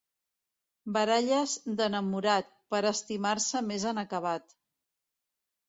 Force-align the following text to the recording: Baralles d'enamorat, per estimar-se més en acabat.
Baralles 0.95 1.53
d'enamorat, 1.81 2.49
per 2.75 2.81
estimar-se 2.93 3.65
més 3.71 3.89
en 3.95 4.05
acabat. 4.07 4.59